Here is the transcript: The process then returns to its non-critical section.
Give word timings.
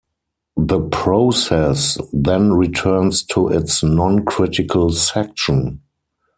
The 0.57 0.79
process 0.81 1.95
then 2.11 2.53
returns 2.53 3.21
to 3.25 3.49
its 3.49 3.83
non-critical 3.83 4.93
section. 4.93 5.81